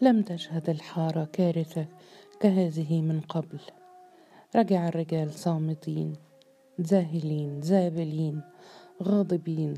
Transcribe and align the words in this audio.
لم 0.00 0.22
تشهد 0.22 0.70
الحارة 0.70 1.28
كارثة 1.32 1.86
كهذه 2.40 3.00
من 3.00 3.20
قبل. 3.20 3.60
رجع 4.56 4.88
الرجال 4.88 5.32
صامتين 5.32 6.16
ذاهلين 6.80 7.62
زابلين 7.62 8.40
غاضبين 9.02 9.74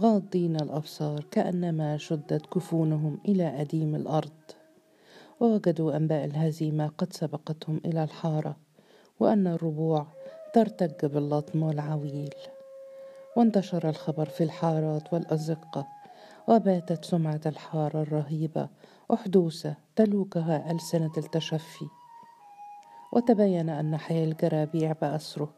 غاضين 0.00 0.56
الأبصار 0.56 1.24
كأنما 1.30 1.96
شدت 1.96 2.56
جفونهم 2.56 3.18
إلى 3.28 3.60
أديم 3.60 3.94
الأرض. 3.94 4.30
ووجدوا 5.40 5.96
أنباء 5.96 6.24
الهزيمة 6.24 6.86
قد 6.98 7.12
سبقتهم 7.12 7.80
إلى 7.84 8.04
الحارة 8.04 8.56
وأن 9.20 9.46
الربوع 9.46 10.06
ترتج 10.54 11.06
باللطم 11.06 11.62
والعويل 11.62 12.34
وانتشر 13.36 13.88
الخبر 13.88 14.24
في 14.24 14.44
الحارات 14.44 15.12
والأزقة 15.12 15.86
وباتت 16.48 17.04
سمعة 17.04 17.40
الحارة 17.46 18.02
الرهيبة 18.02 18.68
احدوثه 19.14 19.74
تلوكها 19.96 20.70
ألسنة 20.70 21.12
التشفي. 21.18 21.86
وتبين 23.12 23.68
أن 23.68 23.96
حي 23.96 24.24
الجرابيع 24.24 24.92
بأسره. 24.92 25.52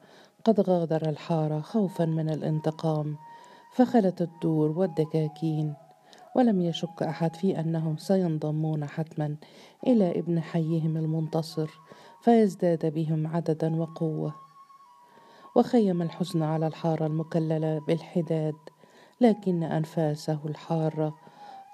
قد 0.45 0.61
غادر 0.61 1.09
الحارة 1.09 1.61
خوفا 1.61 2.05
من 2.05 2.31
الانتقام. 2.31 3.17
فخلت 3.73 4.23
الدور 4.23 4.79
والدكاكين. 4.79 5.75
ولم 6.37 6.61
يشك 6.61 7.03
أحد 7.03 7.37
في 7.37 7.61
أنهم 7.61 7.97
سينضمون 7.97 8.87
حتما 8.87 9.37
إلى 9.87 10.19
ابن 10.19 10.41
حيهم 10.41 10.97
المنتصر 10.97 11.71
فيزداد 12.23 12.95
بهم 12.95 13.27
عددا 13.27 13.77
وقوة. 13.77 14.35
وخيم 15.57 16.03
الحزن 16.03 16.43
على 16.43 16.67
الحارة 16.67 17.07
المكللة 17.07 17.79
بالحداد. 17.79 18.55
لكن 19.21 19.63
أنفاسه 19.63 20.39
الحارة 20.45 21.15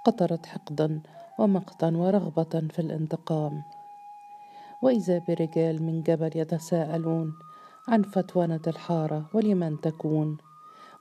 قطرت 0.04 0.46
حقدا 0.46 1.00
ومقتا 1.38 1.88
ورغبة 1.88 2.68
في 2.70 2.78
الانتقام. 2.78 3.62
وإذا 4.82 5.18
برجال 5.28 5.82
من 5.82 6.02
جبل 6.02 6.30
يتساءلون 6.34 7.32
عن 7.88 8.02
فتونه 8.02 8.60
الحارة 8.66 9.26
ولمن 9.34 9.80
تكون؟ 9.80 10.36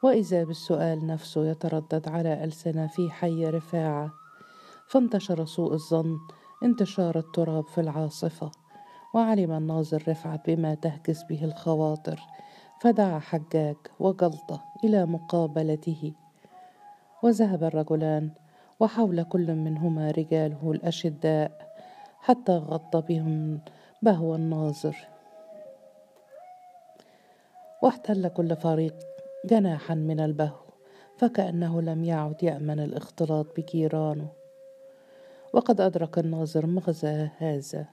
وإذا 0.04 0.44
بالسؤال 0.44 1.08
نفسه 1.08 1.46
يتردد 1.46 2.10
على 2.10 2.44
ألسنة 2.44 2.88
في 2.88 3.12
حي 3.12 3.46
رفاعة 3.46 4.14
فانتشر 4.88 5.46
سوء 5.46 5.74
الظن 5.74 6.18
انتشار 6.64 7.20
التراب 7.20 7.68
في 7.68 7.82
العاصفة 7.82 8.52
وعلم 9.14 9.52
الناظر 9.52 10.04
رفعت 10.08 10.50
بما 10.50 10.76
تهكس 10.76 11.24
به 11.24 11.46
الخواطر 11.46 12.20
فدعا 12.82 13.20
حجاج 13.20 13.76
وجلطة 14.00 14.64
إلى 14.84 15.06
مقابلته. 15.06 16.14
وذهب 17.26 17.64
الرجلان 17.64 18.30
وحول 18.80 19.24
كل 19.24 19.56
منهما 19.56 20.12
رجاله 20.12 20.72
الأشداء 20.72 21.52
حتى 22.20 22.52
غطى 22.52 23.02
بهم 23.02 23.60
بهو 24.02 24.36
الناظر. 24.36 25.08
واحتل 27.82 28.28
كل 28.28 28.56
فريق 28.56 28.96
جناحا 29.46 29.96
من 29.96 30.20
البهو 30.20 30.66
فكأنه 31.18 31.82
لم 31.82 32.04
يعد 32.04 32.44
يأمن 32.44 32.80
الاختلاط 32.80 33.46
بجيرانه 33.58 34.28
وقد 35.54 35.82
أدرك 35.82 36.20
الناظر 36.20 36.66
مغزى 36.66 37.30
هذا 37.38 37.86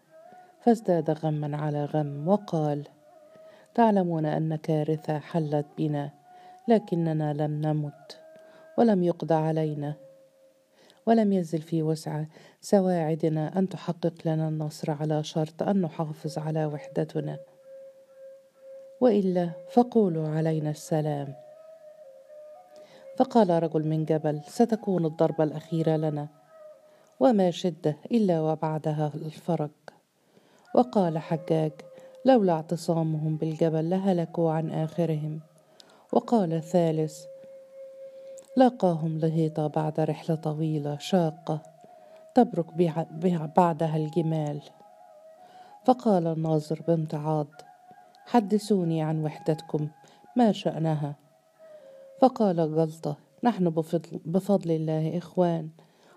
فازداد 0.60 1.10
غما 1.10 1.56
على 1.56 1.84
غم 1.84 2.28
وقال 2.28 2.88
تعلمون 3.74 4.26
أن 4.26 4.56
كارثة 4.56 5.18
حلت 5.18 5.66
بنا 5.78 6.10
لكننا 6.68 7.32
لم 7.32 7.60
نمت. 7.60 8.21
ولم 8.78 9.02
يقضى 9.02 9.34
علينا 9.34 9.94
ولم 11.06 11.32
يزل 11.32 11.62
في 11.62 11.82
وسع 11.82 12.24
سواعدنا 12.60 13.58
أن 13.58 13.68
تحقق 13.68 14.14
لنا 14.24 14.48
النصر 14.48 14.90
على 14.90 15.24
شرط 15.24 15.62
أن 15.62 15.80
نحافظ 15.80 16.38
على 16.38 16.66
وحدتنا. 16.66 17.38
وإلا 19.00 19.50
فقولوا 19.70 20.28
علينا 20.28 20.70
السلام. 20.70 21.34
فقال 23.16 23.62
رجل 23.62 23.88
من 23.88 24.04
جبل 24.04 24.40
ستكون 24.46 25.06
الضربة 25.06 25.44
الأخيرة 25.44 25.96
لنا 25.96 26.28
وما 27.20 27.50
شدة 27.50 27.96
إلا 28.10 28.40
وبعدها 28.40 29.12
الفرج 29.14 29.70
وقال 30.74 31.18
حجاج 31.18 31.72
لولا 32.24 32.52
اعتصامهم 32.52 33.36
بالجبل 33.36 33.90
لهلكوا 33.90 34.52
عن 34.52 34.70
آخرهم 34.70 35.40
وقال 36.12 36.52
الثالث 36.52 37.24
لاقاهم 38.56 39.18
لهيطة 39.18 39.66
بعد 39.66 40.00
رحلة 40.00 40.36
طويلة 40.36 40.98
شاقة 40.98 41.62
تبرك 42.34 42.66
بعدها 43.56 43.96
الجمال. 43.96 44.62
فقال 45.84 46.26
الناظر 46.26 46.82
بامتعاض 46.88 47.46
حدثوني 48.26 49.02
عن 49.02 49.24
وحدتكم 49.24 49.88
ما 50.36 50.52
شأنها؟ 50.52 51.16
فقال 52.20 52.56
جلطة 52.56 53.16
نحن 53.44 53.70
بفضل, 53.70 54.20
بفضل 54.24 54.70
الله 54.70 55.18
إخوان 55.18 55.70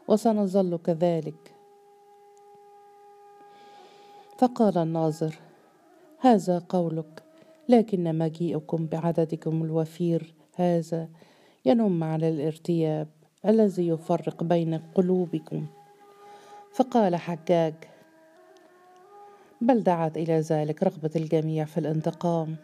وسنظل 0.08 0.78
كذلك. 0.78 1.56
فقال 4.38 4.78
الناظر 4.78 5.40
هذا 6.20 6.60
قولك 6.70 7.24
لكن 7.70 8.18
مجيئكم 8.18 8.88
بعددكم 8.88 9.64
الوفير 9.64 10.34
هذا 10.56 11.10
ينم 11.66 12.04
على 12.04 12.30
الارتياب 12.30 13.08
الذي 13.46 13.88
يفرق 13.88 14.44
بين 14.44 14.78
قلوبكم. 14.78 15.66
فقال 16.74 17.16
حجاج 17.16 17.74
بل 19.62 19.84
دعت 19.84 20.18
إلى 20.18 20.40
ذلك 20.40 20.84
رغبة 20.84 21.12
الجميع 21.16 21.66
في 21.66 21.78
الانتقام. 21.78 22.56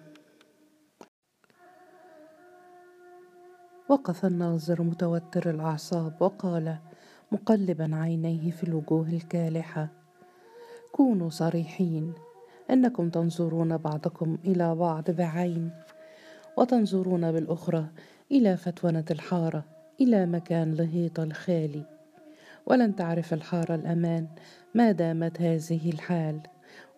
وقف 3.90 4.26
الناظر 4.26 4.82
متوتر 4.82 5.50
الأعصاب 5.50 6.14
وقال 6.20 6.78
مقلبا 7.32 7.96
عينيه 7.96 8.52
في 8.52 8.64
الوجوه 8.64 9.10
الكالحة 9.10 9.88
كونوا 10.92 11.30
صريحين 11.30 12.14
إنكم 12.70 13.10
تنظرون 13.10 13.78
بعضكم 13.78 14.38
إلى 14.46 14.76
بعض 14.76 15.12
بعين 15.12 15.72
وتنظرون 16.58 17.32
بالأخرى 17.32 17.86
إلى 18.32 18.58
فتونة 18.58 19.06
الحارة 19.12 19.66
إلى 20.02 20.26
مكان 20.26 20.74
لهيط 20.74 21.20
الخالي 21.20 21.86
ولن 22.66 22.96
تعرف 22.96 23.34
الحاره 23.34 23.76
الأمان 23.76 24.28
ما 24.76 24.92
دامت 24.92 25.42
هذه 25.42 25.90
الحال. 25.90 26.42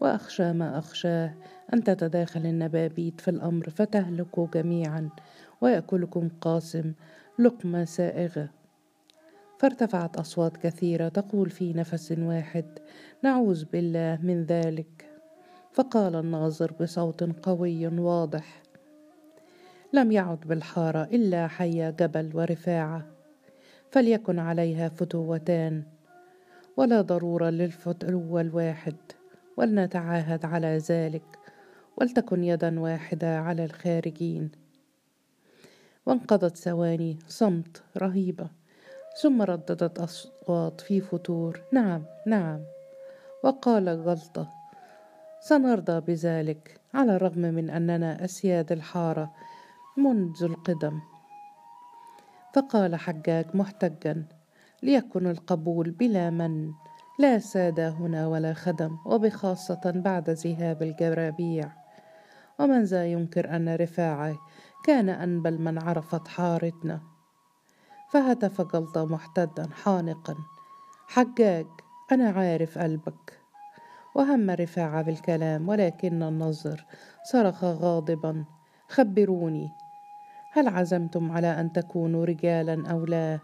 وأخشى 0.01 0.53
ما 0.53 0.77
أخشاه 0.77 1.33
أن 1.73 1.83
تتداخل 1.83 2.45
النبابيت 2.45 3.21
في 3.21 3.27
الأمر 3.27 3.69
فتهلكوا 3.69 4.47
جميعا. 4.53 5.09
ويأكلكم 5.61 6.29
قاسم 6.41 6.93
لقمه 7.39 7.85
سائغه 7.85 8.49
فارتفعت 9.59 10.17
أصوات 10.17 10.57
كثيرة 10.57 11.07
تقول 11.07 11.49
في 11.49 11.73
نفس 11.73 12.13
واحد 12.17 12.65
نعوذ 13.23 13.65
بالله 13.65 14.19
من 14.23 14.43
ذلك. 14.43 15.05
فقال 15.73 16.15
الناظر 16.15 16.71
بصوت 16.81 17.23
قوي 17.23 17.87
واضح 17.87 18.62
لم 19.93 20.11
يعد 20.11 20.39
بالحارة 20.39 21.03
إلا 21.03 21.47
حي 21.47 21.91
جبل 21.91 22.31
ورفاعة 22.33 23.05
فليكن 23.91 24.39
عليها 24.39 24.89
فتوتان. 24.89 25.83
ولا 26.77 27.01
ضروره 27.01 27.49
للفتو 27.49 28.07
الواحد 28.39 28.95
ولنتعاهد 29.57 30.45
على 30.45 30.77
ذلك 30.77 31.23
ولتكن 31.97 32.43
يدا 32.43 32.79
واحدة 32.79 33.39
على 33.39 33.65
الخارجين. 33.65 34.51
وانقضت 36.05 36.57
ثواني 36.57 37.19
صمت 37.27 37.83
رهيبة 37.97 38.47
ثم 39.21 39.41
رددت 39.41 39.99
أصوات 39.99 40.81
في 40.81 41.01
فتور. 41.01 41.61
نعم 41.71 42.03
نعم. 42.27 42.61
وقال 43.43 43.85
جلطه 44.05 44.49
سنرضى 45.41 45.99
بذلك 45.99 46.79
على 46.93 47.15
الرغم 47.15 47.41
من 47.41 47.69
أننا 47.69 48.25
أسياد 48.25 48.71
الحارة. 48.71 49.33
منذ 49.97 50.43
القدم. 50.43 51.01
فقال 52.55 52.95
حجاج 52.95 53.45
محتجا 53.55 54.25
ليكن 54.83 55.27
القبول 55.27 55.91
بلا 55.91 56.29
من 56.29 56.71
لا 57.19 57.39
سادة 57.39 57.89
هنا 57.89 58.27
ولا 58.27 58.53
خدم 58.53 58.97
وبخاصة 59.05 59.81
بعد 59.85 60.29
ذهاب 60.29 60.83
الجرابيع. 60.83 61.71
ومن 62.59 62.83
ذا 62.83 63.05
ينكر 63.05 63.55
أن 63.55 63.75
رفاعة 63.75 64.35
كان 64.85 65.09
أنبل 65.09 65.61
من 65.61 65.83
عرفت 65.83 66.27
حارتنا. 66.27 67.01
فهتف 68.11 68.61
جلطة 68.61 69.05
محتدا 69.05 69.69
حانقا. 69.83 70.35
حجاج 71.07 71.67
أنا 72.11 72.29
عارف 72.29 72.77
قلبك. 72.77 73.39
وهم 74.15 74.49
رفاعة 74.49 75.01
بالكلام 75.01 75.69
ولكن 75.69 76.23
النظر 76.23 76.85
صرخ 77.31 77.63
غاضبا. 77.63 78.45
خبروني 78.89 79.82
هل 80.55 80.67
عزمتم 80.67 81.31
على 81.31 81.47
أن 81.47 81.73
تكونوا 81.73 82.25
رجالا 82.25 82.91
أو 82.91 83.05
لا؟ 83.05 83.39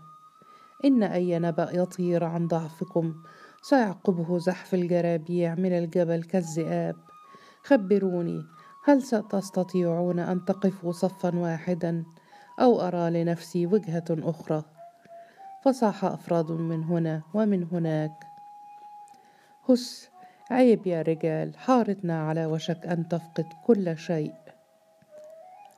إن 0.86 1.04
أي 1.04 1.40
نبأ 1.40 1.70
يطير 1.74 2.24
عن 2.24 2.48
ضعفكم. 2.48 3.16
سيعقبه 3.62 4.38
زحف 4.38 4.74
الجرابيع 4.74 5.56
من 5.56 5.78
الجبل 5.78 6.24
كالذئاب. 6.24 6.96
خبروني 7.64 8.44
هل 8.86 9.02
ستستطيعون 9.02 10.20
أن 10.20 10.46
تقفوا 10.46 10.92
صفا 10.92 11.36
واحدا 11.36 12.04
أو 12.60 12.82
أرى 12.82 13.24
لنفسي 13.24 13.66
وجهة 13.66 14.06
أخرى؟ 14.10 14.64
فصاح 15.66 16.06
أفراد 16.06 16.52
من 16.52 16.84
هنا 16.84 17.22
ومن 17.34 17.68
هناك. 17.72 18.24
هس 19.70 20.10
عيب 20.52 20.88
يا 20.88 21.02
رجال 21.02 21.58
حارتنا 21.58 22.28
على 22.28 22.46
وشك 22.46 22.86
أن 22.86 23.08
تفقد 23.08 23.46
كل 23.66 23.98
شيء. 23.98 24.49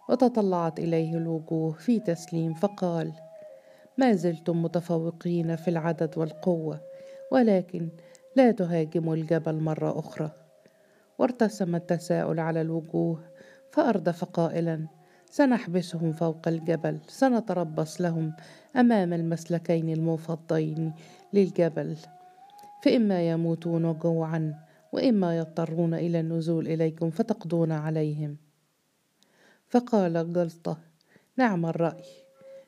وتطلعت 0.10 0.80
إليه 0.80 1.18
الوجوه 1.18 1.72
في 1.72 2.00
تسليم 2.00 2.54
فقال 2.54 3.14
ما 3.98 4.14
زلتم 4.14 4.64
متفوقين 4.64 5.56
في 5.56 5.68
العدد 5.68 6.18
والقوة 6.18 6.82
ولكن 7.32 7.90
لا 8.36 8.52
تهاجموا 8.52 9.16
الجبل 9.16 9.56
مرة 9.56 10.00
أخرى. 10.00 10.32
وارتسم 11.20 11.76
التساؤل 11.76 12.40
على 12.40 12.62
الوجوه 12.62 13.20
فأردف 13.72 14.24
قائلا 14.24 14.88
سنحبسهم 15.32 16.12
فوق 16.12 16.48
الجبل 16.48 17.00
سنتربص 17.08 18.02
لهم 18.02 18.34
أمام 18.76 19.14
المسلكين 19.14 19.90
المفضين 19.90 20.94
للجبل. 21.34 21.98
فإما 22.84 23.30
يموتون 23.30 23.94
جوعا 23.94 24.56
وإما 24.92 25.38
يضطرون 25.38 25.94
إلى 25.94 26.20
النزول 26.20 26.68
إليكم 26.68 27.10
فتقضون 27.10 27.72
عليهم. 27.72 28.38
فقال 29.72 30.34
جلطة 30.34 30.78
نعم 31.38 31.66
الرأي 31.66 32.04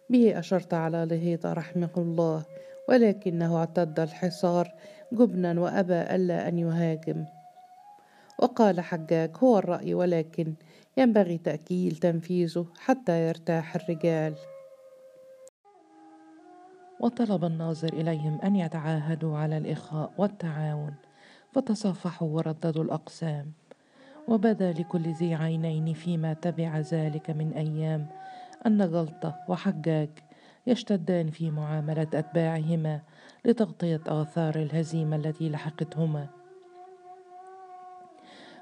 به 0.10 0.40
أشرت 0.40 0.74
على 0.74 1.06
لهيطة 1.06 1.54
رحمه 1.54 1.90
الله 1.98 2.44
ولكنه 2.90 3.58
اعتد 3.58 4.00
الحصار 4.00 4.72
جبنا 5.12 5.62
وأبى 5.62 6.02
ألا 6.02 6.48
أن 6.48 6.60
يهاجم. 6.60 7.26
وقال 8.40 8.82
حجاج 8.82 9.32
هو 9.44 9.58
الرأي 9.58 9.94
ولكن 9.94 10.54
ينبغي 10.98 11.38
تأكيل 11.38 11.96
تنفيذه 11.96 12.66
حتى 12.80 13.28
يرتاح 13.28 13.76
الرجال. 13.76 14.36
وطلب 17.00 17.46
الناظر 17.46 17.94
إليهم 17.94 18.40
أن 18.44 18.56
يتعاهدوا 18.56 19.38
على 19.38 19.58
الإخاء 19.58 20.14
والتعاون 20.18 20.94
فتصافحوا 21.54 22.28
ورددوا 22.28 22.84
الأقسام. 22.84 23.52
وبدا 24.28 24.72
لكل 24.72 25.14
ذي 25.14 25.36
عينين 25.36 25.94
فيما 25.94 26.34
تبع 26.34 26.80
ذلك 26.80 27.30
من 27.30 27.54
أيام. 27.54 28.08
أن 28.66 28.82
غلطة 28.82 29.36
وحجاج 29.48 30.10
يشتدان 30.68 31.30
في 31.30 31.52
معاملة 31.52 32.08
أتباعهما 32.14 33.02
لتغطية 33.46 34.02
آثار 34.08 34.56
الهزيمة 34.56 35.16
التي 35.16 35.50
لحقتهما. 35.50 36.28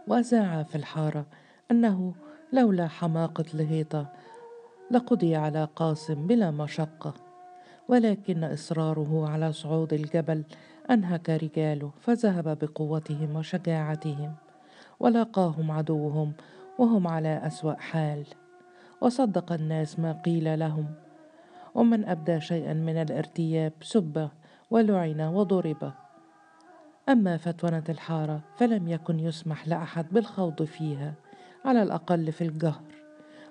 وأذاع 0.07 0.63
في 0.63 0.75
الحارة 0.75 1.25
أنه 1.71 2.13
لولا 2.53 2.87
حماقة 2.87 3.45
لهيطة 3.53 4.13
لقضي 4.91 5.35
على 5.35 5.67
قاسم 5.75 6.27
بلا 6.27 6.51
مشقة 6.51 7.13
ولكن 7.87 8.43
إصراره 8.43 9.29
على 9.29 9.53
صعود 9.53 9.93
الجبل 9.93 10.43
أنهك 10.91 11.29
رجاله 11.29 11.91
فذهب 11.99 12.57
بقوتهم 12.59 13.35
وشجاعتهم. 13.35 14.35
ولاقاهم 15.01 15.71
عدوهم 15.71 16.33
وهم 16.80 17.07
على 17.07 17.42
أسوأ 17.48 17.74
حال. 17.74 18.25
وصدق 19.01 19.53
الناس 19.53 20.00
ما 20.00 20.12
قيل 20.12 20.59
لهم. 20.59 20.86
ومن 21.75 22.06
أبدى 22.06 22.42
شيئا 22.42 22.74
من 22.74 22.98
الارتياب 22.98 23.74
سب 23.81 24.30
ولعن 24.71 25.21
وضرب. 25.21 25.92
أما 27.09 27.38
فتونة 27.38 27.83
الحارة 27.89 28.42
فلم 28.57 28.88
يكن 28.88 29.19
يسمح 29.19 29.68
لأحد 29.68 30.06
بالخوض 30.12 30.63
فيها 30.63 31.13
على 31.65 31.83
الأقل 31.83 32.31
في 32.31 32.44
الجهر. 32.44 32.83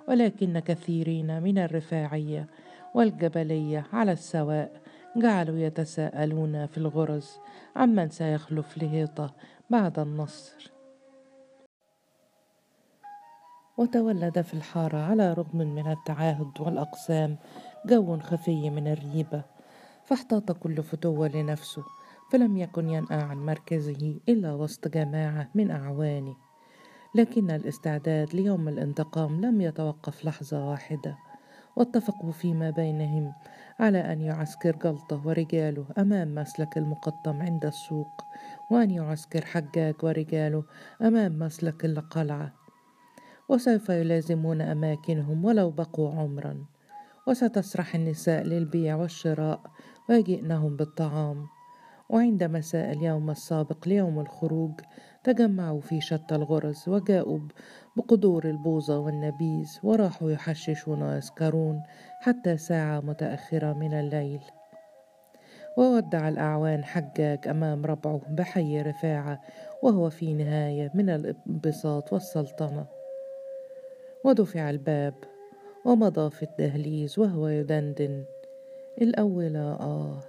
ولكن 0.08 0.58
كثيرين 0.58 1.42
من 1.42 1.58
الرفاعية 1.58 2.46
والجبلية 2.94 3.86
على 3.92 4.12
السواء 4.12 4.80
جعلوا 5.16 5.58
يتساءلون 5.58 6.66
في 6.66 6.78
الغرز 6.78 7.30
عمن 7.76 8.08
سيخلف 8.08 8.78
لهيطة 8.78 9.34
بعد 9.70 9.98
النصر. 9.98 10.79
وتولد 13.80 14.40
في 14.40 14.54
الحارة 14.54 14.98
على 14.98 15.32
رغم 15.32 15.58
من 15.58 15.90
التعاهد 15.90 16.60
والأقسام 16.60 17.36
جو 17.86 18.18
خفي 18.18 18.70
من 18.70 18.88
الريبة 18.88 19.42
فاحتاط 20.04 20.52
كل 20.52 20.82
فتوة 20.82 21.28
لنفسه 21.28 21.82
فلم 22.32 22.56
يكن 22.56 22.90
ينأى 22.90 23.16
عن 23.22 23.36
مركزه 23.46 24.20
إلا 24.28 24.54
وسط 24.54 24.88
جماعة 24.88 25.48
من 25.54 25.70
أعوانه. 25.70 26.36
لكن 27.14 27.50
الاستعداد 27.50 28.34
ليوم 28.34 28.68
الانتقام 28.68 29.40
لم 29.40 29.60
يتوقف 29.60 30.24
لحظة 30.24 30.70
واحدة 30.70 31.16
واتفقوا 31.76 32.32
فيما 32.32 32.70
بينهم 32.70 33.32
على 33.80 34.12
أن 34.12 34.20
يعسكر 34.20 34.76
جلطة 34.76 35.26
ورجاله 35.26 35.86
أمام 35.98 36.34
مسلك 36.34 36.78
المقطم 36.78 37.42
عند 37.42 37.64
السوق 37.64 38.24
وأن 38.70 38.90
يعسكر 38.90 39.44
حجاج 39.44 39.94
ورجاله 40.02 40.64
أمام 41.02 41.38
مسلك 41.38 41.84
القلعة. 41.84 42.59
وسوف 43.50 43.88
يلازمون 43.88 44.60
أماكنهم 44.60 45.44
ولو 45.44 45.70
بقوا 45.70 46.10
عمرا. 46.10 46.66
وستسرح 47.26 47.94
النساء 47.94 48.42
للبيع 48.42 48.96
والشراء 48.96 49.60
ويجئنهم 50.08 50.76
بالطعام. 50.76 51.46
وعند 52.10 52.44
مساء 52.44 52.92
اليوم 52.92 53.30
السابق 53.30 53.88
ليوم 53.88 54.20
الخروج 54.20 54.80
تجمعوا 55.24 55.80
في 55.80 56.00
شتى 56.00 56.34
الغرز 56.34 56.88
وجاءوا 56.88 57.40
بقدور 57.96 58.44
البوظة 58.44 58.98
والنبيذ 58.98 59.78
وراحوا 59.82 60.30
يحششون 60.30 61.02
ويسكرون 61.02 61.82
حتى 62.20 62.56
ساعة 62.56 63.00
متأخرة 63.00 63.72
من 63.72 63.94
الليل. 63.94 64.40
وودع 65.78 66.28
الأعوان 66.28 66.84
حجاج 66.84 67.48
أمام 67.48 67.86
ربعه 67.86 68.20
بحي 68.28 68.82
رفاعة 68.82 69.40
وهو 69.82 70.10
في 70.10 70.34
نهاية 70.34 70.90
من 70.94 71.10
الانبساط 71.10 72.12
والسلطنة. 72.12 72.99
ودفع 74.24 74.70
الباب 74.70 75.14
ومضى 75.84 76.30
في 76.30 76.42
الدهليز 76.42 77.18
وهو 77.18 77.48
يدندن. 77.48 78.24
الأولى 79.02 79.78
آه 79.80 80.20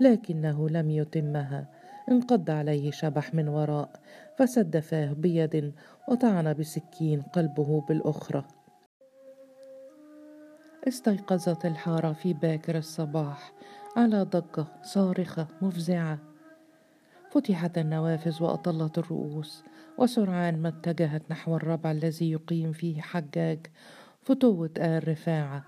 لكنه 0.00 0.68
لم 0.68 0.90
يتمها. 0.90 1.66
انقض 2.10 2.50
عليه 2.50 2.90
شبح 2.90 3.34
من 3.34 3.48
وراء 3.48 3.90
فسد 4.38 4.78
فاه 4.78 5.12
بيد 5.12 5.74
وطعن 6.08 6.52
بسكين 6.52 7.22
قلبه 7.22 7.80
بالأخرى. 7.88 8.44
استيقظت 10.88 11.66
الحارة 11.66 12.12
في 12.12 12.32
باكر 12.32 12.78
الصباح 12.78 13.52
على 13.96 14.22
ضجة 14.22 14.66
صارخة 14.82 15.46
مفزعة. 15.62 16.31
فتحت 17.32 17.78
النوافذ 17.78 18.42
وأطلت 18.42 18.98
الرؤوس 18.98 19.64
وسرعان 19.98 20.62
ما 20.62 20.68
اتجهت 20.68 21.22
نحو 21.30 21.56
الربع 21.56 21.90
الذي 21.90 22.30
يقيم 22.32 22.72
فيه 22.72 23.00
حجاج 23.00 23.66
فتوة 24.22 24.70
آل 24.78 25.08
رفاعة 25.08 25.64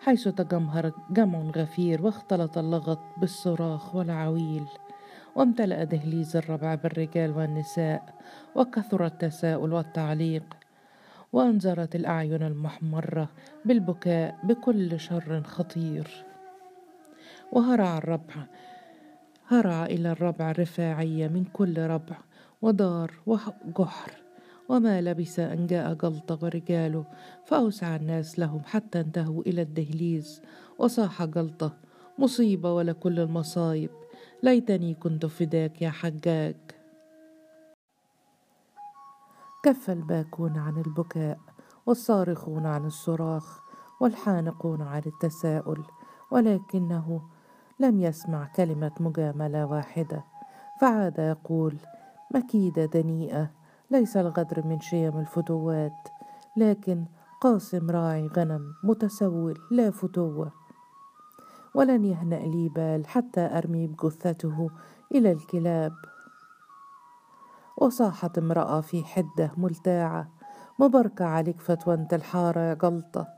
حيث 0.00 0.28
تجمهر 0.28 0.92
جمع 1.10 1.38
غفير 1.38 2.02
واختلط 2.02 2.58
اللغط 2.58 2.98
بالصراخ 3.16 3.94
والعويل 3.94 4.66
وامتلأ 5.36 5.84
دهليز 5.84 6.36
الربع 6.36 6.74
بالرجال 6.74 7.36
والنساء 7.36 8.14
وكثر 8.54 9.06
التساؤل 9.06 9.72
والتعليق 9.72 10.56
وأنذرت 11.32 11.94
الأعين 11.94 12.42
المحمرة 12.42 13.28
بالبكاء 13.64 14.38
بكل 14.44 15.00
شر 15.00 15.42
خطير. 15.42 16.24
وهرع 17.52 17.98
الربع 17.98 18.46
هرع 19.48 19.84
إلى 19.84 20.12
الربع 20.12 20.50
الرفاعية 20.50 21.28
من 21.28 21.44
كل 21.44 21.78
ربع 21.78 22.16
ودار 22.62 23.10
وجحر 23.26 24.12
وما 24.68 25.00
لبث 25.00 25.38
أن 25.38 25.66
جاء 25.66 25.94
جلطة 25.94 26.38
ورجاله 26.42 27.04
فأوسع 27.44 27.96
الناس 27.96 28.38
لهم 28.38 28.60
حتى 28.64 29.00
انتهوا 29.00 29.42
إلى 29.42 29.62
الدهليز. 29.62 30.42
وصاح 30.78 31.24
جلطة 31.24 31.76
مصيبة 32.18 32.74
ولا 32.74 32.92
كل 32.92 33.20
المصايب 33.20 33.90
ليتني 34.42 34.94
كنت 34.94 35.26
فداك 35.26 35.82
يا 35.82 35.90
حجاج. 35.90 36.56
كف 39.64 39.90
الباكون 39.90 40.58
عن 40.58 40.82
البكاء 40.86 41.38
والصارخون 41.86 42.66
عن 42.66 42.86
الصراخ 42.86 43.60
والحانقون 44.00 44.82
عن 44.82 45.02
التساؤل 45.06 45.84
ولكنه 46.30 47.22
لم 47.80 48.00
يسمع 48.00 48.48
كلمة 48.56 48.92
مجاملة 49.00 49.66
واحدة 49.66 50.24
فعاد 50.80 51.18
يقول 51.18 51.76
مكيدة 52.34 52.84
دنيئة 52.84 53.50
ليس 53.90 54.16
الغدر 54.16 54.66
من 54.66 54.80
شيم 54.80 55.18
الفتوات 55.18 56.08
لكن 56.56 57.04
قاسم 57.40 57.90
راعي 57.90 58.26
غنم 58.26 58.74
متسول 58.84 59.58
لا 59.70 59.90
فتوة. 59.90 60.52
ولن 61.74 62.04
يهنأ 62.04 62.36
لي 62.36 62.68
بال 62.68 63.06
حتى 63.06 63.40
أرمي 63.40 63.86
بجثته 63.86 64.70
إلى 65.14 65.32
الكلاب. 65.32 65.92
وصاحت 67.78 68.38
امرأة 68.38 68.80
في 68.80 69.04
حدة 69.04 69.50
ملتاعة 69.56 70.28
مبركة 70.78 71.24
عليك 71.24 71.60
فتوى 71.60 72.06
الحارة 72.12 72.60
يا 72.60 72.74
جلطة. 72.74 73.28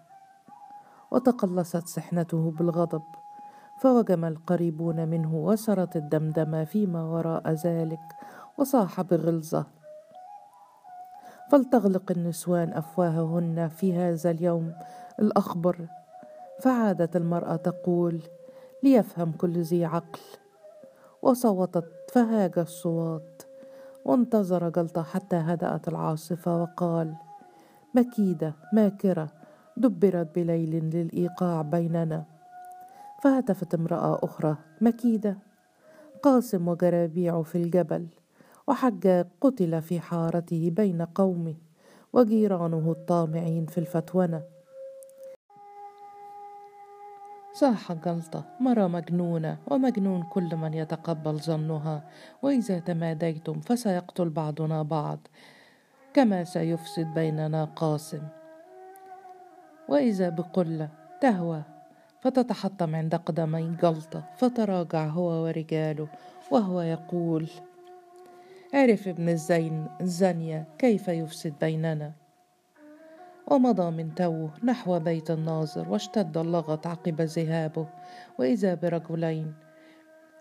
وتقلصت 1.11 1.87
سحنته 1.87 2.51
بالغضب. 2.51 3.03
فوجم 3.77 4.25
القريبون 4.25 5.09
منه 5.09 5.35
وسرت 5.35 5.97
الدمدمة 5.97 6.65
فيما 6.65 7.05
وراء 7.05 7.51
ذلك 7.51 8.01
وصاح 8.59 9.01
بغلظة. 9.01 9.67
فلتغلق 11.51 12.13
النسوان 12.13 12.73
أفواههن 12.73 13.69
في 13.69 13.95
هذا 13.95 14.31
اليوم 14.31 14.73
الأخبر. 15.19 15.87
فعادت 16.61 17.17
المرأة 17.17 17.57
تقول 17.57 18.21
ليفهم 18.83 19.33
كل 19.33 19.63
ذي 19.63 19.85
عقل. 19.85 20.21
وصوتت 21.23 22.11
فهاج 22.13 22.59
الصوات 22.59 23.43
وانتظر 24.05 24.69
جلطة 24.69 25.03
حتى 25.03 25.37
هدأت 25.37 25.89
العاصفة 25.89 26.63
وقال 26.63 27.15
مكيدة 27.95 28.55
ماكرة 28.73 29.29
دبرت 29.77 30.35
بليل 30.35 30.91
للإيقاع 30.91 31.63
بيننا. 31.63 32.36
فهتفت 33.23 33.75
امرأة 33.75 34.19
أخرى 34.23 34.57
مكيدة. 34.81 35.39
قاسم 36.23 36.69
وجرابيع 36.69 37.43
في 37.43 37.59
الجبل 37.59 38.07
وحجاج 38.67 39.27
قتل 39.41 39.83
في 39.83 40.01
حارته 40.01 40.71
بين 40.77 41.03
قومه 41.03 41.55
وجيرانه 42.13 42.91
الطامعين 42.91 43.67
في 43.67 43.79
الفتونة. 43.79 44.43
صاح 47.53 47.93
جلطة 47.93 48.45
مرة 48.61 48.87
مجنونة 48.87 49.59
ومجنون 49.67 50.23
كل 50.23 50.57
من 50.57 50.75
يتقبل 50.75 51.39
ظنها. 51.39 52.11
وإذا 52.43 52.79
تماديتم 52.79 53.61
فسيقتل 53.61 54.29
بعضنا 54.31 54.83
بعض 54.83 55.19
كما 56.15 56.45
سيفسد 56.45 57.07
بيننا 57.15 57.65
قاسم. 57.65 58.23
وإذا 59.89 60.29
بقلة 60.29 60.89
تهوى 61.21 61.63
فتتحطم 62.21 62.97
عند 62.97 63.15
قدمي 63.15 63.77
جلطة 63.83 64.25
فتراجع 64.37 65.07
هو 65.07 65.45
ورجاله 65.45 66.09
وهو 66.51 66.81
يقول 66.81 67.49
عرف 68.75 69.09
ابن 69.09 69.29
الزين 69.29 69.87
الزانية 70.01 70.67
كيف 70.79 71.09
يفسد 71.09 71.55
بيننا. 71.61 72.13
ومضى 73.47 73.91
من 73.91 74.15
توه 74.15 74.51
نحو 74.65 74.99
بيت 74.99 75.31
الناظر 75.31 75.89
واشتد 75.89 76.39
اللغط 76.39 76.87
عقب 76.87 77.21
ذهابه. 77.21 77.87
وإذا 78.39 78.75
برجلين 78.75 79.55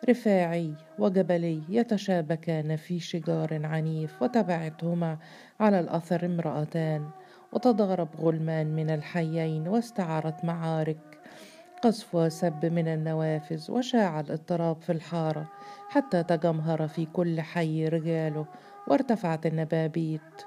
رفاعي 0.10 0.74
وجبلي 1.00 1.62
يتشابكان 1.70 2.76
في 2.76 3.00
شجار 3.00 3.66
عنيف 3.66 4.22
وتبعتهما 4.22 5.18
على 5.60 5.80
الأثر 5.80 6.26
امرأتان. 6.26 7.10
وتضارب 7.54 8.10
غلمان 8.20 8.76
من 8.76 8.90
الحيين 8.90 9.68
واستعارت 9.68 10.46
معارك. 10.46 11.15
قصف 11.86 12.16
وسب 12.16 12.66
من 12.66 12.88
النوافذ 12.88 13.72
وشاع 13.72 14.20
الاضطراب 14.20 14.82
في 14.82 14.92
الحارة 14.92 15.50
حتى 15.90 16.24
تجمهر 16.24 16.88
في 16.88 17.06
كل 17.06 17.42
حي 17.42 17.88
رجاله 17.88 18.46
وارتفعت 18.88 19.46
النبابيت 19.46 20.42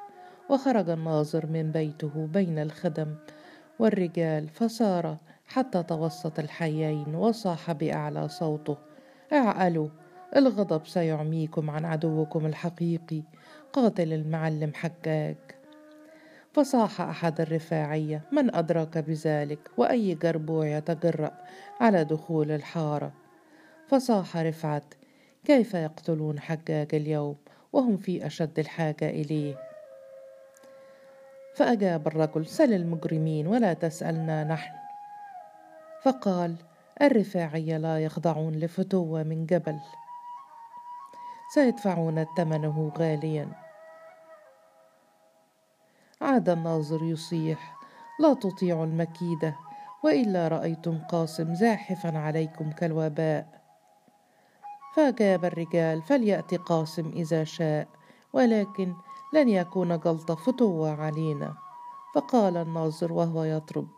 وخرج 0.50 0.90
الناظر 0.90 1.46
من 1.46 1.72
بيته 1.72 2.26
بين 2.26 2.58
الخدم 2.58 3.14
والرجال 3.78 4.48
فسار 4.48 5.16
حتى 5.46 5.82
توسط 5.82 6.38
الحيين 6.38 7.14
وصاح 7.14 7.72
بأعلى 7.72 8.28
صوته. 8.28 8.76
اعقلوا 9.32 9.88
الغضب 10.36 10.86
سيعميكم 10.86 11.70
عن 11.70 11.84
عدوكم 11.84 12.46
الحقيقي. 12.46 13.22
قاتل 13.72 14.12
المعلم 14.12 14.72
حجاج. 14.74 15.36
فصاح 16.52 17.00
أحد 17.00 17.40
الرفاعية 17.40 18.22
من 18.32 18.54
أدراك 18.54 18.98
بذلك 18.98 19.70
وأي 19.76 20.14
جربوع 20.14 20.66
يتجرأ 20.66 21.32
على 21.80 22.04
دخول 22.04 22.50
الحارة؟ 22.50 23.12
فصاح 23.88 24.36
رفعت 24.36 24.94
كيف 25.44 25.74
يقتلون 25.74 26.40
حجاج 26.40 26.94
اليوم 26.94 27.36
وهم 27.72 27.96
في 27.96 28.26
أشد 28.26 28.58
الحاجة 28.58 29.08
إليه؟ 29.10 29.56
فأجاب 31.54 32.06
الرجل 32.06 32.46
سل 32.46 32.72
المجرمين 32.72 33.46
ولا 33.46 33.72
تسألنا 33.72 34.44
نحن. 34.44 34.74
فقال 36.02 36.54
الرفاعية 37.02 37.78
لا 37.78 37.98
يخضعون 38.04 38.52
لفتوة 38.52 39.22
من 39.22 39.46
جبل. 39.46 39.78
سيدفعون 41.54 42.26
ثمنه 42.36 42.92
غاليا. 42.98 43.67
عاد 46.22 46.48
الناظر 46.48 47.02
يصيح 47.02 47.76
لا 48.20 48.34
تطيعوا 48.34 48.84
المكيدة 48.84 49.56
وإلا 50.04 50.48
رأيتم 50.48 50.98
قاسم 50.98 51.54
زاحفا 51.54 52.18
عليكم 52.18 52.70
كالوباء. 52.70 53.62
فأجاب 54.94 55.44
الرجال 55.44 56.02
فليأتي 56.02 56.56
قاسم 56.56 57.08
إذا 57.08 57.44
شاء 57.44 57.88
ولكن 58.32 58.94
لن 59.34 59.48
يكون 59.48 59.98
جلطة 59.98 60.34
فتوة 60.34 61.02
علينا. 61.02 61.54
فقال 62.14 62.56
الناظر 62.56 63.12
وهو 63.12 63.44
يطرب 63.44 63.88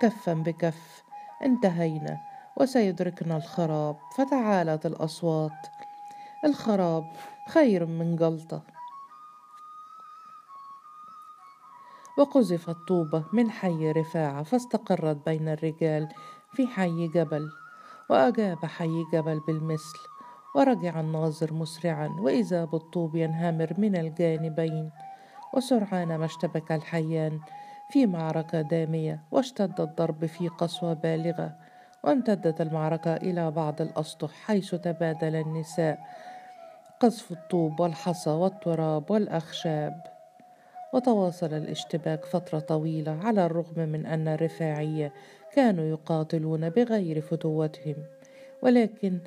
كفا 0.00 0.34
بكف 0.34 1.04
انتهينا 1.44 2.20
وسيدركنا 2.56 3.36
الخراب 3.36 3.96
فتعالت 4.16 4.86
الأصوات. 4.86 5.66
الخراب 6.44 7.12
خير 7.48 7.86
من 7.86 8.16
جلطة 8.16 8.62
وقذفت 12.20 12.76
طوبة 12.88 13.24
من 13.32 13.50
حي 13.50 13.92
رفاعة 13.92 14.42
فاستقرت 14.42 15.26
بين 15.26 15.48
الرجال 15.48 16.08
في 16.52 16.66
حي 16.66 17.08
جبل 17.08 17.50
وأجاب 18.10 18.66
حي 18.66 19.04
جبل 19.12 19.40
بالمثل 19.46 19.98
ورجع 20.54 21.00
الناظر 21.00 21.52
مسرعا 21.52 22.16
وإذا 22.18 22.64
بالطوب 22.64 23.16
ينهمر 23.16 23.74
من 23.78 23.96
الجانبين 23.96 24.90
وسرعان 25.54 26.16
ما 26.16 26.24
اشتبك 26.24 26.72
الحيان 26.72 27.40
في 27.90 28.06
معركة 28.06 28.60
دامية 28.60 29.22
واشتد 29.30 29.80
الضرب 29.80 30.26
في 30.26 30.48
قسوة 30.48 30.92
بالغة 30.92 31.56
وامتدت 32.04 32.60
المعركة 32.60 33.16
إلى 33.16 33.50
بعض 33.50 33.80
الأسطح 33.80 34.30
حيث 34.32 34.74
تبادل 34.74 35.36
النساء 35.36 35.98
قذف 37.00 37.32
الطوب 37.32 37.80
والحصى 37.80 38.30
والتراب 38.30 39.10
والأخشاب. 39.10 40.19
وتواصل 40.92 41.54
الاشتباك 41.54 42.24
فترة 42.24 42.58
طويلة 42.58 43.12
على 43.12 43.46
الرغم 43.46 43.88
من 43.88 44.06
أن 44.06 44.28
الرفاعية 44.28 45.12
كانوا 45.52 45.84
يقاتلون 45.84 46.68
بغير 46.68 47.20
فتوتهم. 47.20 47.96
ولكن 48.62 49.18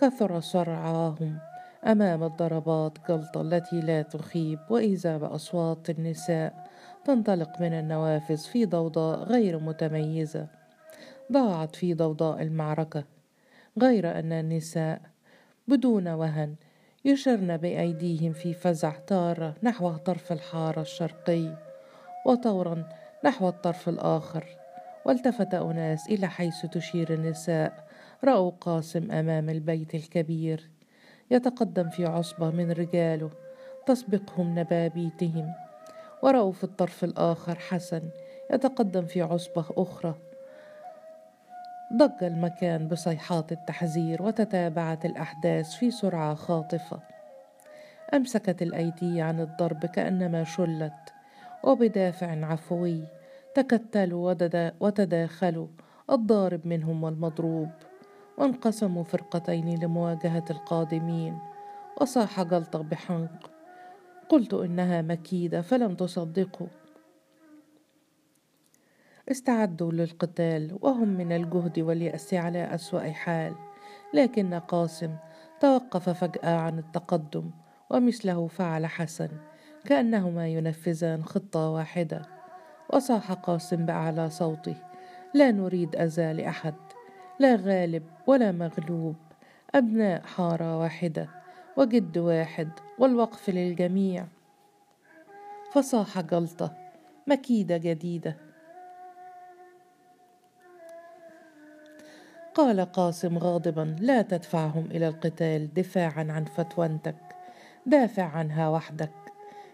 كثر 0.00 0.40
صرعاهم 0.40 1.38
أمام 1.86 2.24
الضربات 2.24 2.92
جلطة 3.08 3.40
التي 3.40 3.80
لا 3.80 4.02
تخيب 4.02 4.58
وإذا 4.70 5.16
بأصوات 5.16 5.90
النساء 5.90 6.70
تنطلق 7.04 7.60
من 7.60 7.72
النوافذ 7.72 8.36
في 8.36 8.66
ضوضاء 8.66 9.18
غير 9.18 9.58
متميزة. 9.58 10.46
ضاعت 11.32 11.76
في 11.76 11.94
ضوضاء 11.94 12.42
المعركة 12.42 13.04
غير 13.78 14.18
أن 14.18 14.32
النساء 14.32 15.00
بدون 15.68 16.08
وهن 16.08 16.54
يشرن 17.04 17.56
بأيديهم 17.56 18.32
في 18.32 18.54
فزع 18.54 18.92
تارة 19.06 19.54
نحو 19.62 19.96
طرف 19.96 20.32
الحارة 20.32 20.80
الشرقي 20.80 21.54
وطورا 22.26 22.88
نحو 23.24 23.48
الطرف 23.48 23.88
الآخر. 23.88 24.44
والتفت 25.04 25.54
أناس 25.54 26.08
إلى 26.08 26.26
حيث 26.26 26.66
تشير 26.66 27.14
النساء. 27.14 27.88
رأوا 28.24 28.50
قاسم 28.60 29.10
أمام 29.12 29.50
البيت 29.50 29.94
الكبير. 29.94 30.70
يتقدم 31.30 31.88
في 31.88 32.06
عصبة 32.06 32.50
من 32.50 32.72
رجاله 32.72 33.30
تسبقهم 33.86 34.58
نبابيتهم. 34.58 35.52
ورأوا 36.22 36.52
في 36.52 36.64
الطرف 36.64 37.04
الآخر 37.04 37.58
حسن. 37.58 38.02
يتقدم 38.50 39.06
في 39.06 39.22
عصبة 39.22 39.64
أخرى 39.76 40.14
ضج 41.92 42.24
المكان 42.24 42.88
بصيحات 42.88 43.52
التحذير 43.52 44.22
وتتابعت 44.22 45.04
الأحداث 45.04 45.74
في 45.74 45.90
سرعة 45.90 46.34
خاطفة. 46.34 47.00
أمسكت 48.14 48.62
الأيدي 48.62 49.20
عن 49.22 49.40
الضرب 49.40 49.86
كأنما 49.86 50.44
شلت 50.44 51.12
وبدافع 51.64 52.46
عفوي 52.46 53.04
تكتلوا 53.54 54.34
وتداخلوا 54.80 55.66
الضارب 56.10 56.66
منهم 56.66 57.04
والمضروب. 57.04 57.70
وانقسموا 58.38 59.04
فرقتين 59.04 59.84
لمواجهة 59.84 60.44
القادمين 60.50 61.38
وصاح 62.00 62.42
جلطة 62.42 62.82
بحنق. 62.82 63.50
قلت 64.28 64.54
إنها 64.54 65.02
مكيدة 65.02 65.60
فلم 65.62 65.94
تصدقوا 65.94 66.66
استعدوا 69.30 69.92
للقتال 69.92 70.78
وهم 70.80 71.08
من 71.08 71.32
الجهد 71.32 71.78
واليأس 71.78 72.34
على 72.34 72.74
أسوأ 72.74 73.10
حال. 73.10 73.54
لكن 74.14 74.54
قاسم 74.54 75.16
توقف 75.60 76.08
فجأة 76.08 76.56
عن 76.56 76.78
التقدم 76.78 77.50
ومثله 77.90 78.46
فعل 78.46 78.86
حسن 78.86 79.28
كأنهما 79.84 80.48
ينفذان 80.48 81.24
خطة 81.24 81.70
واحدة. 81.70 82.22
وصاح 82.92 83.32
قاسم 83.32 83.86
بأعلى 83.86 84.30
صوته 84.30 84.76
لا 85.34 85.50
نريد 85.50 85.96
أذى 85.96 86.32
لأحد 86.32 86.74
لا 87.38 87.56
غالب 87.56 88.02
ولا 88.26 88.52
مغلوب 88.52 89.16
أبناء 89.74 90.22
حارة 90.22 90.78
واحدة 90.78 91.28
وجد 91.76 92.18
واحد 92.18 92.68
والوقف 92.98 93.50
للجميع. 93.50 94.26
فصاح 95.72 96.20
جلطة 96.20 96.76
مكيدة 97.26 97.76
جديدة 97.76 98.49
قال 102.54 102.80
قاسم 102.80 103.38
غاضبا 103.38 103.96
لا 104.00 104.22
تدفعهم 104.22 104.86
إلى 104.90 105.08
القتال 105.08 105.74
دفاعا 105.74 106.26
عن 106.30 106.44
فتوانتك 106.44 107.16
دافع 107.86 108.22
عنها 108.22 108.68
وحدك. 108.68 109.12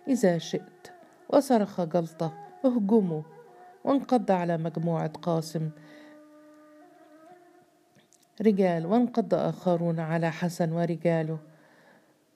إذا 0.09 0.39
شئت 0.39 0.93
وصرخ 1.29 1.81
جلطة 1.81 2.33
اهجموا. 2.65 3.23
وانقض 3.85 4.31
على 4.31 4.57
مجموعة 4.57 5.13
قاسم. 5.23 5.71
رجال 8.43 8.87
وانقض 8.87 9.35
آخرون 9.35 10.01
على 10.01 10.33
حسن 10.33 10.73
ورجاله. 10.73 11.39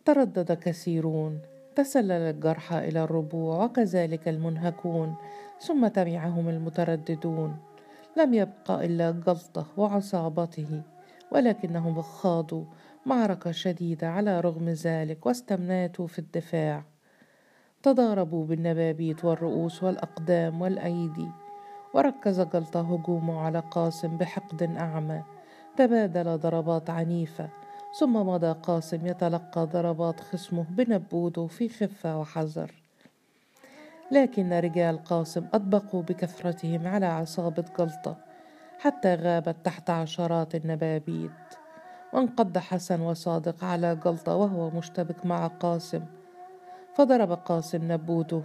تردد 0.05 0.53
كثيرون 0.53 1.39
تسلل 1.77 2.13
الجرحى 2.13 2.79
إلى 2.89 3.03
الربوع 3.03 3.65
وكذلك 3.65 4.29
المنهكون 4.29 5.15
ثم 5.61 5.87
تبعهم 5.87 6.49
المترددون. 6.49 7.57
لم 8.17 8.35
يبق 8.35 8.71
إلا 8.71 9.11
جلطة 9.11 9.67
وعصابته 9.77 10.83
ولكنهم 11.31 12.03
خاضوا 12.03 12.65
معركة 13.07 13.51
شديدة 13.51 14.09
على 14.09 14.41
رغم 14.41 14.69
ذلك 14.69 15.27
واستمناتوا 15.27 16.07
في 16.07 16.19
الدفاع. 16.19 16.85
تضاربوا 17.83 18.47
بالنبابيت 18.47 19.25
والرؤوس 19.25 19.83
والأقدام 19.83 20.63
والأيدي 20.63 21.29
وركز 21.95 22.41
جلطة 22.41 22.95
هجومه 22.95 23.41
على 23.41 23.63
قاسم 23.71 24.17
بحقد 24.17 24.63
أعمى. 24.63 25.23
تبادل 25.77 26.39
ضربات 26.39 26.91
عنيفة 26.91 27.49
ثم 27.99 28.13
مضى 28.13 28.53
قاسم 28.53 29.07
يتلقى 29.07 29.67
ضربات 29.67 30.21
خصمه 30.21 30.67
بنبوده 30.71 31.47
في 31.47 31.69
خفة 31.69 32.19
وحذر. 32.21 32.80
لكن 34.11 34.53
رجال 34.53 35.05
قاسم 35.05 35.47
أطبقوا 35.55 36.03
بكثرتهم 36.03 36.87
على 36.87 37.07
عصابة 37.07 37.65
جلطة 37.79 38.17
حتى 38.79 39.15
غابت 39.15 39.57
تحت 39.65 39.91
عشرات 39.91 40.55
النبابيت. 40.55 41.31
وانقض 42.13 42.59
حسن 42.59 43.01
وصادق 43.01 43.65
على 43.65 43.97
جلطة 43.97 44.37
وهو 44.37 44.71
مشتبك 44.71 45.27
مع 45.27 45.47
قاسم. 45.47 46.05
فضرب 46.95 47.33
قاسم 47.33 47.93
نبوته 47.93 48.43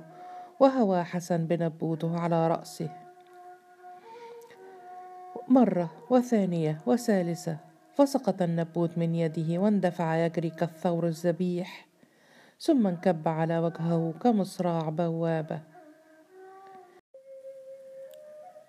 وهوى 0.60 1.04
حسن 1.04 1.48
بنبوته 1.48 2.20
على 2.20 2.48
رأسه. 2.48 2.90
مرة 5.48 5.92
وثانية 6.10 6.78
وثالثة 6.86 7.58
فسقط 7.96 8.42
النبوت 8.42 8.98
من 8.98 9.16
يده 9.16 9.60
واندفع 9.60 10.26
يجري 10.26 10.50
كالثور 10.50 11.08
الذبيح. 11.08 11.88
ثم 12.60 12.88
انكب 12.88 13.28
على 13.28 13.60
وجهه 13.60 14.14
كمصراع 14.22 14.90
بوابة. 14.90 15.62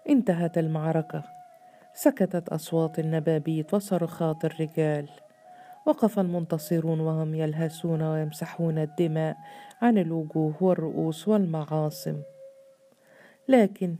انتهت 0.08 0.58
المعركة. 0.58 1.24
سكتت 1.94 2.48
أصوات 2.48 2.98
النبابيت 2.98 3.74
وصرخات 3.74 4.44
الرجال. 4.44 5.08
وقف 5.86 6.18
المنتصرون 6.18 7.00
وهم 7.00 7.34
يلهسون 7.34 8.02
ويمسحون 8.02 8.78
الدماء 8.78 9.36
عن 9.82 9.98
الوجوه 9.98 10.54
والرؤوس 10.60 11.28
والمعاصم. 11.28 12.22
لكن 13.48 13.96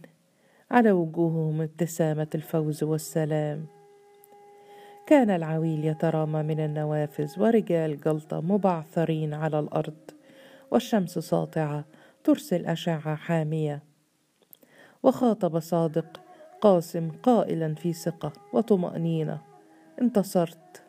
على 0.71 0.93
وجوههم 0.93 1.63
ابتسامة 1.63 2.29
الفوز 2.35 2.85
والسلام. 2.85 3.76
كان 5.07 5.31
العويل 5.31 5.85
يترامى 5.85 6.43
من 6.43 6.61
النوافذ 6.61 7.41
ورجال 7.41 8.01
جلطة 8.01 8.41
مبعثرين 8.41 9.35
على 9.35 9.59
الأرض 9.59 10.11
والشمس 10.71 11.19
ساطعة 11.19 11.85
ترسل 12.25 12.67
أشعة 12.67 13.15
حامية. 13.15 13.83
وخاطب 15.03 15.61
صادق 15.61 16.21
قاسم 16.61 17.11
قائلا 17.23 17.75
في 17.75 17.93
ثقة 17.93 18.33
وطمأنينة 18.53 19.41
انتصرت 20.03 20.83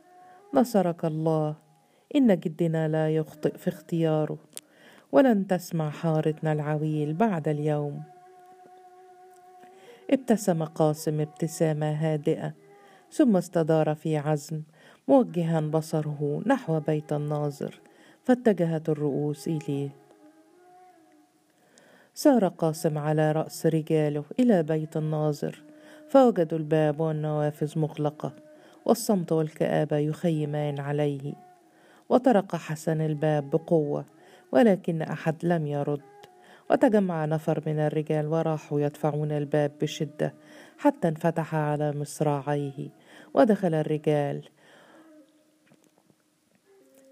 نصرك 0.53 1.05
الله 1.05 1.55
إن 2.15 2.39
جدنا 2.39 2.87
لا 2.87 3.15
يخطئ 3.15 3.57
في 3.57 3.67
اختياره 3.67 4.37
ولن 5.11 5.47
تسمع 5.47 5.89
حارتنا 5.89 6.53
العويل 6.53 7.13
بعد 7.13 7.47
اليوم. 7.47 8.03
ابتسم 10.11 10.63
قاسم 10.63 11.21
ابتسامة 11.21 11.91
هادئة 11.91 12.53
ثم 13.11 13.37
استدار 13.37 13.95
في 13.95 14.17
عزم 14.17 14.61
موجها 15.07 15.59
بصره 15.61 16.41
نحو 16.45 16.79
بيت 16.79 17.13
الناظر 17.13 17.79
فاتجهت 18.23 18.89
الرؤوس 18.89 19.47
إليه. 19.47 19.89
سار 22.13 22.47
قاسم 22.47 22.97
على 22.97 23.31
رأس 23.31 23.65
رجاله 23.65 24.23
إلى 24.39 24.63
بيت 24.63 24.97
الناظر 24.97 25.63
فوجدوا 26.09 26.57
الباب 26.57 26.99
والنوافذ 26.99 27.79
مغلقة 27.79 28.33
والصمت 28.85 29.31
والكآبة 29.31 29.97
يخيمان 29.97 30.79
عليه. 30.79 31.33
وطرق 32.09 32.55
حسن 32.55 33.01
الباب 33.01 33.49
بقوة 33.49 34.05
ولكن 34.51 35.01
أحد 35.01 35.35
لم 35.43 35.67
يرد. 35.67 36.16
وتجمع 36.69 37.25
نفر 37.25 37.63
من 37.65 37.79
الرجال 37.79 38.27
وراحوا 38.27 38.81
يدفعون 38.81 39.31
الباب 39.31 39.71
بشدة 39.81 40.33
حتى 40.77 41.07
انفتح 41.07 41.55
على 41.55 41.91
مصراعيه 41.91 42.89
ودخل 43.33 43.73
الرجال. 43.73 44.49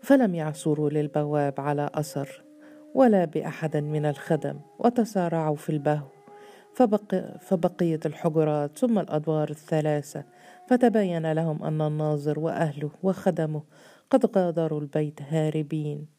فلم 0.02 0.36
يعثروا 0.36 0.90
للبواب 0.90 1.54
على 1.58 1.90
أثر 1.94 2.44
ولا 2.94 3.26
بأحد 3.26 3.78
من 3.78 4.06
الخدم 4.06 4.60
وتسارعوا 4.80 5.56
في 5.56 5.70
البهو. 5.70 6.08
فبق 6.74 7.16
فبقيت 7.40 8.06
الحجرات 8.06 8.78
ثم 8.78 9.00
الأدوار 9.00 9.50
الثلاثة. 9.50 10.24
فتبين 10.68 11.32
لهم 11.32 11.64
أن 11.64 11.82
الناظر 11.82 12.40
وأهله 12.40 12.92
وخدمه 13.04 13.64
قد 14.10 14.38
غادروا 14.38 14.80
البيت 14.82 15.22
هاربين. 15.22 16.15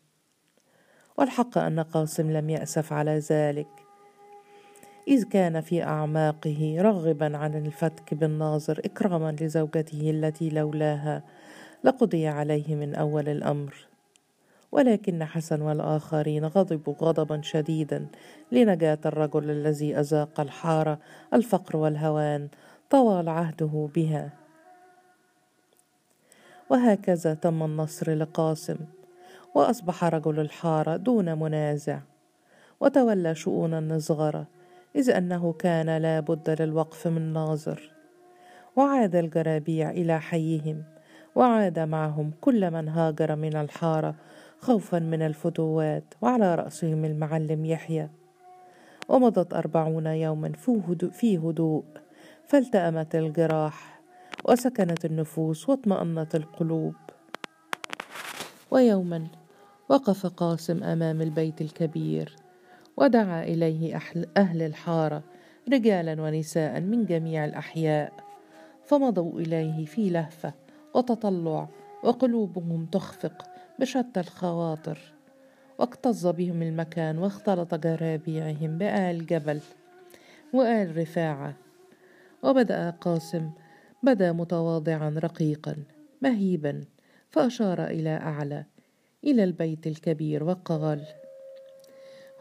والحق 1.16 1.58
أن 1.58 1.80
قاسم 1.80 2.30
لم 2.30 2.50
يأسف 2.50 2.92
على 2.92 3.18
ذلك. 3.18 3.68
إذ 5.08 5.24
كان 5.24 5.60
في 5.60 5.82
أعماقه 5.82 6.76
راغبا 6.80 7.36
عن 7.36 7.54
الفتك 7.54 8.14
بالناظر 8.14 8.80
إكراما 8.84 9.36
لزوجته 9.40 10.10
التي 10.10 10.50
لولاها 10.50 11.22
لقضي 11.84 12.26
عليه 12.26 12.74
من 12.74 12.94
أول 12.94 13.28
الأمر. 13.28 13.86
ولكن 14.72 15.24
حسن 15.24 15.62
والآخرين 15.62 16.44
غضبوا 16.44 16.94
غضبا 16.94 17.40
شديدا 17.42 18.06
لنجاة 18.52 18.98
الرجل 19.06 19.50
الذي 19.50 20.00
أذاق 20.00 20.40
الحارة 20.40 20.98
الفقر 21.34 21.76
والهوان 21.76 22.48
طوال 22.90 23.28
عهده 23.28 23.88
بها. 23.94 24.32
وهكذا 26.70 27.34
تم 27.34 27.62
النصر 27.62 28.14
لقاسم. 28.14 28.76
وأصبح 29.56 30.04
رجل 30.04 30.40
الحارة 30.40 30.96
دون 30.96 31.38
منازع 31.38 32.00
وتولى 32.80 33.34
شؤون 33.34 33.74
النزغرة 33.74 34.46
إذ 34.96 35.10
أنه 35.10 35.52
كان 35.52 35.96
لا 35.96 36.20
بد 36.20 36.62
للوقف 36.62 37.06
من 37.06 37.32
ناظر. 37.32 37.92
وعاد 38.76 39.16
الجرابيع 39.16 39.90
إلى 39.90 40.20
حيهم 40.20 40.84
وعاد 41.34 41.78
معهم 41.78 42.32
كل 42.40 42.70
من 42.70 42.88
هاجر 42.88 43.36
من 43.36 43.56
الحارة 43.56 44.14
خوفا 44.60 44.98
من 44.98 45.22
الفتوات 45.22 46.14
وعلى 46.20 46.54
رأسهم 46.54 47.04
المعلم 47.04 47.64
يحيى. 47.64 48.10
ومضت 49.08 49.54
أربعون 49.54 50.06
يوما 50.06 50.52
في 51.12 51.38
هدوء 51.38 51.84
فالتأمت 52.46 53.14
الجراح 53.14 54.00
وسكنت 54.44 55.04
النفوس 55.04 55.68
واطمأنت 55.68 56.34
القلوب. 56.34 56.94
ويوما 58.70 59.26
وقف 59.88 60.26
قاسم 60.26 60.82
أمام 60.82 61.22
البيت 61.22 61.60
الكبير 61.60 62.36
ودعا 62.96 63.44
إليه 63.44 64.00
أهل 64.36 64.62
الحارة 64.62 65.22
رجالا 65.72 66.22
ونساء 66.22 66.80
من 66.80 67.04
جميع 67.04 67.44
الأحياء 67.44 68.12
فمضوا 68.84 69.40
إليه 69.40 69.84
في 69.84 70.10
لهفة 70.10 70.54
وتطلع 70.94 71.68
وقلوبهم 72.04 72.86
تخفق 72.86 73.46
بشتى 73.78 74.20
الخواطر 74.20 74.98
واكتظ 75.78 76.26
بهم 76.26 76.62
المكان 76.62 77.18
واختلط 77.18 77.74
جرابيعهم 77.74 78.78
بآل 78.78 79.26
جبل 79.26 79.60
وآل 80.52 80.96
رفاعة. 80.96 81.54
وبدأ 82.42 82.90
قاسم 82.90 83.50
بدا 84.02 84.32
متواضعا 84.32 85.14
رقيقا 85.18 85.76
مهيبا 86.22 86.84
فأشار 87.30 87.84
إلى 87.84 88.16
أعلى 88.16 88.64
إلى 89.26 89.44
البيت 89.44 89.86
الكبير 89.86 90.44
وقال 90.44 91.06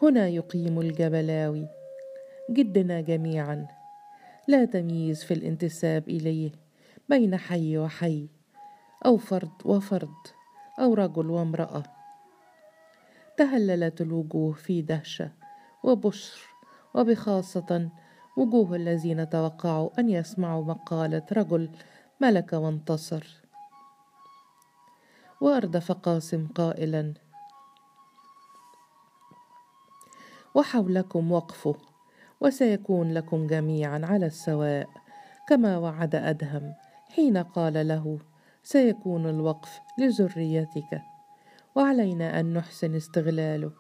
هنا 0.02 0.28
يقيم 0.28 0.80
الجبلاوي. 0.80 1.68
جدنا 2.52 3.02
جميعا. 3.02 3.68
لا 4.48 4.66
تمييز 4.66 5.24
في 5.24 5.34
الانتساب 5.34 6.10
إليه 6.10 6.52
بين 7.10 7.38
حي 7.38 7.78
وحي 7.78 8.28
أو 9.06 9.18
فرد 9.18 9.52
وفرد 9.66 10.18
أو 10.80 10.94
رجل 10.94 11.30
وامرأة. 11.30 11.84
تهللت 13.38 14.02
الوجوه 14.02 14.54
في 14.54 14.82
دهشة 14.82 15.32
وبشر 15.84 16.40
وبخاصة 16.94 17.90
وجوه 18.38 18.76
الذين 18.76 19.30
توقعوا 19.30 20.00
أن 20.00 20.10
يسمعوا 20.10 20.64
مقالة 20.66 21.26
رجل 21.32 21.70
ملك 22.22 22.54
وانتصر. 22.54 23.45
وأردف 25.42 25.92
قاسم 25.92 26.48
قائلا 26.48 27.14
وحولكم 30.56 31.32
وقفه 31.32 31.76
وسيكون 32.42 33.14
لكم 33.14 33.48
جميعا 33.48 34.02
على 34.04 34.26
السواء 34.26 34.90
كما 35.50 35.78
وعد 35.78 36.16
أدهم 36.16 36.74
حين 37.16 37.38
قال 37.38 37.88
له 37.88 38.20
سيكون 38.64 39.30
الوقف 39.30 39.80
لذريتك 39.98 41.02
وعلينا 41.76 42.40
أن 42.40 42.54
نحسن 42.54 42.96
استغلاله 42.96 43.72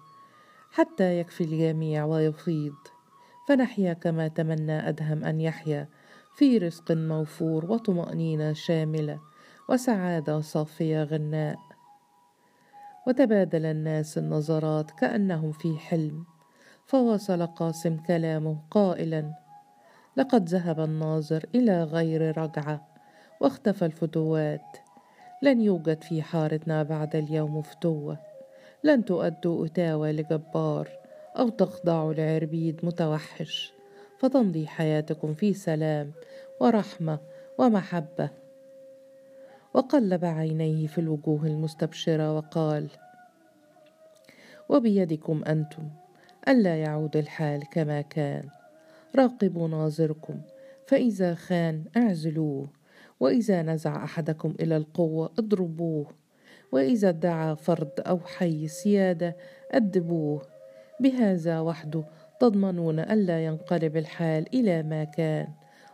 حتى 0.71 1.19
يكفي 1.19 1.43
الجميع 1.43 2.05
ويفيض 2.05 2.75
فنحيا 3.47 3.93
كما 3.93 4.27
تمنى 4.27 4.89
أدهم 4.89 5.23
أن 5.23 5.41
يحيا 5.41 5.87
في 6.35 6.57
رزق 6.57 6.91
موفور 6.91 7.65
وطمأنينة 7.65 8.53
شاملة 8.53 9.19
وسعادة 9.69 10.41
صافية 10.41 11.04
غناء. 11.04 11.60
وتبادل 13.08 13.65
الناس 13.65 14.17
النظرات 14.17 14.91
كأنهم 14.91 15.51
في 15.51 15.78
حلم. 15.78 16.25
فواصل 16.86 17.45
قاسم 17.45 17.97
كلامه 17.97 18.58
قائلا 18.71 19.34
لقد 20.17 20.49
ذهب 20.49 20.80
الناظر 20.80 21.45
إلى 21.56 21.84
غير 21.84 22.38
رجعة 22.38 22.88
واختفى 23.41 23.86
الفتوات. 23.86 24.78
لن 25.41 25.62
يوجد 25.62 26.04
في 26.04 26.21
حارتنا 26.21 26.84
بعد 26.84 27.15
اليوم 27.15 27.62
فتوة. 27.62 28.17
لن 28.84 29.06
تؤدوا 29.06 29.65
أتاوى 29.65 30.12
لجبار 30.12 30.89
أو 31.39 31.49
تخضعوا 31.49 32.13
لعربيد 32.13 32.80
متوحش. 32.84 33.73
فتمضي 34.19 34.67
حياتكم 34.67 35.34
في 35.34 35.54
سلام 35.54 36.12
ورحمة 36.60 37.19
ومحبة. 37.58 38.44
وقلب 39.75 40.25
عينيه 40.25 40.88
في 40.88 40.97
الوجوه 40.97 41.45
المستبشرة 41.45 42.35
وقال 42.38 42.88
وبيدكم 44.69 45.43
أنتم 45.47 45.89
ألا 46.47 46.81
يعود 46.81 47.17
الحال 47.17 47.63
كما 47.71 48.01
كان. 48.01 48.49
راقبوا 49.15 49.67
ناظركم 49.67 50.41
فإذا 50.88 51.33
خان 51.33 51.83
اعزلوه 51.97 52.67
وإذا 53.19 53.61
نزع 53.61 54.03
أحدكم 54.03 54.55
إلى 54.59 54.77
القوة 54.77 55.31
اضربوه 55.39 56.07
وإذا 56.71 57.09
ادعى 57.09 57.55
فرد 57.55 57.99
أو 57.99 58.19
حي 58.19 58.67
سيادة 58.67 59.35
أدبوه. 59.71 60.41
بهذا 60.99 61.59
وحده 61.59 62.03
تضمنون 62.39 62.99
ألا 62.99 63.45
ينقلب 63.45 63.97
الحال 63.97 64.55
إلى 64.55 64.83
ما 64.83 65.03
كان 65.03 65.47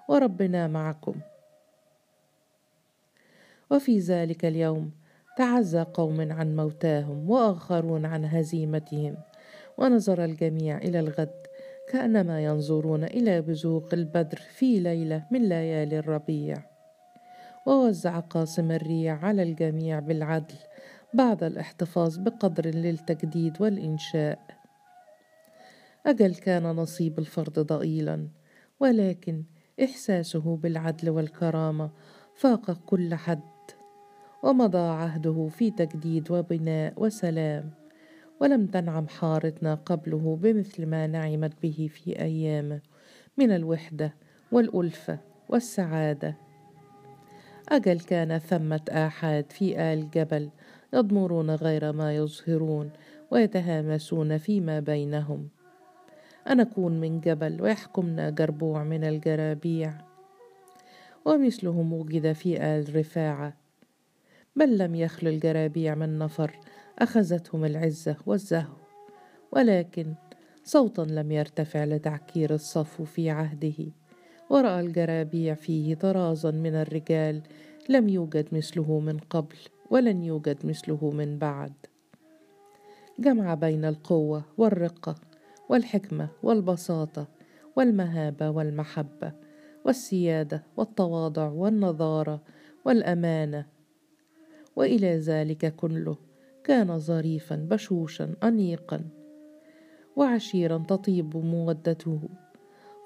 وربنا 0.10 0.68
معكم 0.68 1.14
وفي 3.72 4.00
ذلك 4.00 4.46
اليوم 4.46 4.92
تعزى 5.38 5.82
قوم 5.82 6.32
عن 6.32 6.56
موتاهم 6.56 7.30
وآخرون 7.30 8.06
عن 8.06 8.26
هزيمتهم. 8.26 9.18
ونظر 9.78 10.26
الجميع 10.26 10.78
إلى 10.78 11.00
الغد 11.00 11.42
كأنما 11.90 12.44
ينظرون 12.44 13.04
إلى 13.04 13.42
بزوق 13.42 13.94
البدر 13.94 14.38
في 14.38 14.80
ليلة 14.80 15.26
من 15.32 15.50
ليالي 15.50 16.00
الربيع. 16.00 16.64
ووزع 17.66 18.20
قاسم 18.20 18.72
الريع 18.72 19.26
على 19.26 19.44
الجميع 19.44 20.00
بالعدل 20.00 20.56
بعد 21.14 21.44
الاحتفاظ 21.44 22.18
بقدر 22.18 22.68
للتجديد 22.68 23.62
والإنشاء. 23.62 24.40
أجل 26.06 26.36
كان 26.36 26.64
نصيب 26.64 27.20
الفرد 27.20 27.60
ضئيلا 27.60 28.28
ولكن 28.80 29.44
إحساسه 29.84 30.58
بالعدل 30.58 31.10
والكرامة 31.10 31.92
فاق 32.36 32.72
كل 32.72 33.16
حد. 33.16 33.61
ومضى 34.44 34.78
عهده 34.78 35.48
في 35.52 35.72
تجديد 35.72 36.32
وبناء 36.32 36.94
وسلام. 36.98 37.72
ولم 38.40 38.66
تنعم 38.66 39.08
حارتنا 39.08 39.76
قبله 39.76 40.40
بمثل 40.42 40.86
ما 40.86 41.08
نعمت 41.08 41.54
به 41.62 41.90
في 41.94 42.20
ايامه 42.20 42.82
من 43.38 43.52
الوحدة 43.52 44.14
والألفة 44.52 45.20
والسعادة. 45.50 46.36
أجل 47.70 48.00
كان 48.00 48.38
ثمة 48.38 48.82
آحاد 48.90 49.52
في 49.52 49.80
آل 49.80 50.10
جبل 50.10 50.50
يضمرون 50.94 51.52
غير 51.52 51.92
ما 51.92 52.16
يظهرون 52.16 52.90
ويتهامسون 53.32 54.38
فيما 54.38 54.80
بينهم. 54.80 55.50
أنكون 56.52 57.00
من 57.00 57.20
جبل 57.20 57.62
ويحكمنا 57.62 58.30
جربوع 58.30 58.84
من 58.84 59.04
الجرابيع. 59.04 59.94
ومثلهم 61.26 61.94
وجد 61.94 62.32
في 62.32 62.64
آل 62.64 62.96
رفاعة 62.96 63.61
بل 64.56 64.78
لم 64.78 64.96
يخل 64.96 65.28
الجرابيع 65.28 65.96
من 65.96 66.20
نفر 66.20 66.60
أخذتهم 67.00 67.66
العزة 67.66 68.16
والزهو. 68.26 68.76
ولكن 69.52 70.14
صوتا 70.64 71.02
لم 71.02 71.32
يرتفع 71.32 71.84
لتعكير 71.84 72.54
الصفو 72.54 73.04
في 73.04 73.30
عهده. 73.30 73.92
ورأى 74.50 74.80
الجرابيع 74.80 75.54
فيه 75.54 75.96
طرازا 75.96 76.52
من 76.52 76.76
الرجال 76.76 77.42
لم 77.90 78.10
يوجد 78.10 78.48
مثله 78.52 79.00
من 79.00 79.18
قبل 79.18 79.58
ولن 79.90 80.24
يوجد 80.24 80.66
مثله 80.66 81.12
من 81.12 81.38
بعد. 81.38 81.74
جمع 83.20 83.54
بين 83.54 83.86
القوة 83.86 84.44
والرقة 84.58 85.16
والحكمة 85.70 86.28
والبساطة 86.44 87.28
والمهابة 87.76 88.50
والمحبة 88.50 89.32
والسيادة 89.86 90.64
والتواضع 90.78 91.48
والنظارة 91.48 92.42
والأمانة 92.86 93.66
وإلى 94.82 95.18
ذلك 95.18 95.76
كله 95.76 96.18
كان 96.64 97.00
ظريفا 97.00 97.56
بشوشا 97.56 98.36
انيقا 98.44 99.02
وعشيرا 100.16 100.78
تطيب 100.88 101.38
مودته 101.38 102.20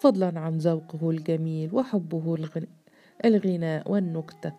فضلا 0.02 0.40
عن 0.40 0.58
ذوقه 0.58 1.10
الجميل 1.10 1.76
وحبه 1.76 2.36
الغناء 3.26 3.92
والنكته 3.92 4.54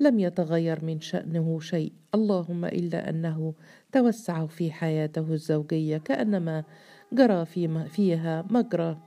لم 0.00 0.18
يتغير 0.18 0.84
من 0.84 1.00
شأنه 1.00 1.60
شيء 1.60 1.92
اللهم 2.14 2.64
إلا 2.64 3.10
أنه 3.10 3.54
توسع 3.92 4.46
في 4.46 4.72
حياته 4.72 5.32
الزوجية 5.32 5.96
كأنما 5.96 6.64
جرى 7.12 7.44
فيها 7.88 8.46
مجرى. 8.50 8.98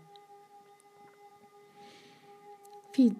في 2.94 3.12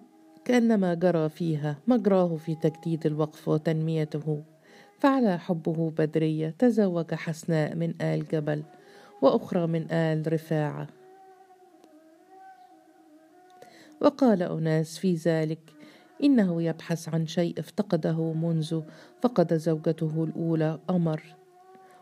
كأنما 0.46 0.94
جرى 0.94 1.28
فيها 1.28 1.78
مجراه 1.86 2.36
في 2.36 2.54
تجديد 2.54 3.06
الوقف 3.06 3.48
وتنميته. 3.48 4.42
فعلى 4.98 5.38
حبه 5.38 5.90
بدرية 5.90 6.54
تزوج 6.58 7.14
حسناء 7.14 7.74
من 7.74 8.02
آل 8.02 8.28
جبل 8.28 8.62
وأخرى 9.22 9.66
من 9.66 9.92
آل 9.92 10.32
رفاعة. 10.32 10.86
وقال 14.00 14.42
أناس 14.42 14.98
في 14.98 15.14
ذلك 15.14 15.72
إنه 16.24 16.62
يبحث 16.62 17.08
عن 17.08 17.26
شيء 17.26 17.60
افتقده 17.60 18.32
منذ 18.32 18.80
فقد 19.20 19.54
زوجته 19.54 20.24
الأولى 20.24 20.78
أمر. 20.90 21.22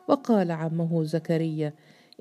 وقال 0.09 0.51
عمه 0.51 1.05
زكريا 1.05 1.73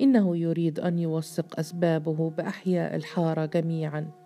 إنه 0.01 0.38
يريد 0.38 0.79
أن 0.79 0.99
يوثق 0.99 1.59
أسبابه 1.59 2.29
بأحياء 2.29 2.95
الحارة 2.95 3.45
جميعاً. 3.45 4.22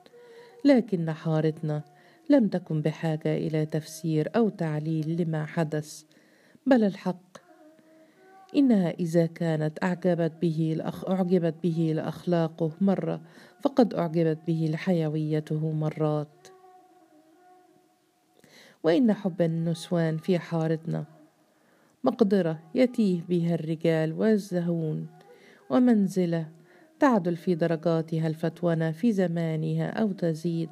لكن 0.66 1.12
حارتنا 1.12 1.84
لم 2.30 2.48
تكن 2.48 2.82
بحاجة 2.82 3.38
إلى 3.38 3.66
تفسير 3.66 4.30
أو 4.36 4.50
تعليل 4.50 5.22
لما 5.22 5.46
حدث 5.46 6.04
بل 6.66 6.84
الحق. 6.84 7.38
إنها 8.56 8.90
إذا 8.92 9.26
كانت 9.26 9.84
أعجبت 9.84 10.32
به 10.42 10.74
الأخ 10.76 11.10
أعجبت 11.10 11.56
به 11.64 11.92
لاخلاقه 11.96 12.72
مرة 12.82 13.22
فقد 13.62 13.94
أعجبت 13.94 14.40
به 14.48 14.70
لحيويته 14.74 15.72
مرات. 15.72 16.48
وإن 18.84 19.14
حب 19.14 19.42
النسوان 19.42 20.18
في 20.18 20.40
حارتنا 20.40 21.06
مقدرة 22.04 22.60
يتيه 22.76 23.22
بها 23.30 23.56
الرجال 23.56 24.14
والزهون 24.14 25.08
ومنزلة 25.70 26.57
تعدل 27.00 27.36
في 27.36 27.56
درجاتها 27.56 28.28
الفتونة 28.28 28.92
في 28.92 29.12
زمانها 29.12 29.90
أو 29.90 30.12
تزيد. 30.12 30.70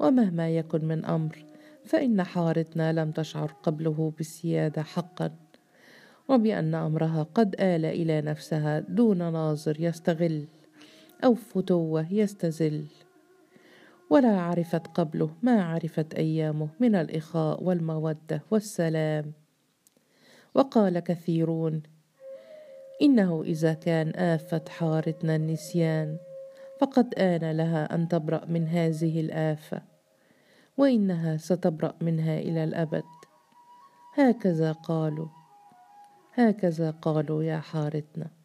ومهما 0.00 0.50
يكن 0.50 0.84
من 0.84 1.04
أمر 1.04 1.44
فإن 1.84 2.22
حارتنا 2.22 2.92
لم 2.92 3.10
تشعر 3.10 3.52
قبله 3.62 4.12
بالسيادة 4.16 4.82
حقا 4.82 5.30
وبأن 6.28 6.74
أمرها 6.74 7.22
قد 7.22 7.54
آل 7.60 7.84
إلى 7.84 8.20
نفسها 8.20 8.80
دون 8.80 9.18
ناظر 9.18 9.76
يستغل 9.80 10.44
أو 11.24 11.34
فتوة 11.34 12.12
يستزل. 12.12 12.84
ولا 14.10 14.40
عرفت 14.40 14.86
قبله 14.86 15.30
ما 15.42 15.62
عرفت 15.62 16.14
أيامه 16.14 16.68
من 16.80 16.94
الإخاء 16.94 17.62
والمودة 17.62 18.42
والسلام. 18.50 19.32
وقال 20.54 20.98
كثيرون 20.98 21.82
إنه 23.02 23.42
إذا 23.42 23.72
كان 23.72 24.08
آفة 24.16 24.64
حارتنا 24.68 25.36
النسيان 25.36 26.16
فقد 26.80 27.14
آن 27.14 27.50
لها 27.50 27.94
أن 27.94 28.08
تبرأ 28.08 28.44
من 28.44 28.68
هذه 28.68 29.20
الآفة 29.20 29.82
وإنها 30.76 31.36
ستبرأ 31.36 31.94
منها 32.00 32.38
إلى 32.38 32.64
الأبد. 32.64 33.04
هكذا 34.14 34.72
قالوا 34.72 35.28
هكذا 36.34 36.90
قالوا 36.90 37.42
يا 37.42 37.58
حارتنا. 37.58 38.37